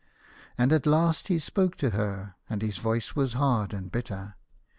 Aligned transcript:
And 0.57 0.73
at 0.73 0.87
last 0.87 1.27
he 1.27 1.37
spoke 1.37 1.75
to 1.75 1.91
her, 1.91 2.33
and 2.49 2.63
his 2.63 2.77
voice 2.79 3.15
was 3.15 3.33
hard 3.33 3.71
and 3.71 3.91
bitter. 3.91 4.33